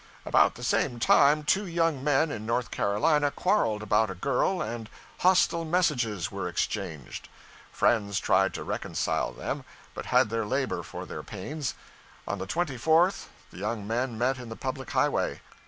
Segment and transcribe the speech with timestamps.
[0.25, 4.89] About the same time, two young men in North Carolina quarreled about a girl, and
[5.19, 7.29] 'hostile messages' were exchanged.
[7.71, 11.75] Friends tried to reconcile them, but had their labor for their pains.
[12.27, 15.39] On the 24th the young men met in the public highway.